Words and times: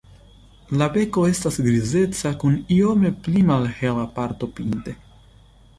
La 0.81 0.87
beko 0.95 1.25
estas 1.33 1.59
grizeca 1.67 2.33
kun 2.45 2.57
iome 2.79 3.13
pli 3.27 3.45
malhela 3.53 4.11
parto 4.19 4.53
pinte. 4.59 4.99